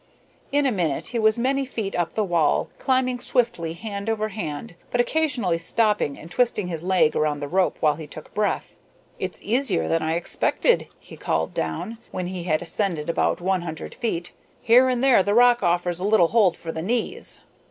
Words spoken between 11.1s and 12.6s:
called down, when he